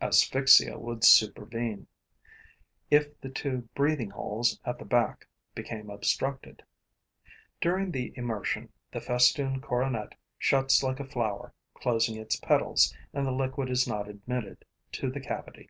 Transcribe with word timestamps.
Asphyxia 0.00 0.78
would 0.78 1.04
supervene, 1.04 1.86
if 2.90 3.20
the 3.20 3.28
two 3.28 3.68
breathing 3.74 4.08
holes 4.08 4.58
at 4.64 4.78
the 4.78 4.86
back 4.86 5.26
became 5.54 5.90
obstructed. 5.90 6.62
During 7.60 7.90
the 7.92 8.14
immersion, 8.16 8.72
the 8.90 9.02
festooned 9.02 9.62
coronet 9.62 10.14
shuts 10.38 10.82
like 10.82 10.98
a 10.98 11.04
flower 11.04 11.52
closing 11.74 12.16
its 12.16 12.36
petals 12.36 12.94
and 13.12 13.26
the 13.26 13.32
liquid 13.32 13.68
is 13.68 13.86
not 13.86 14.08
admitted 14.08 14.64
to 14.92 15.10
the 15.10 15.20
cavity. 15.20 15.68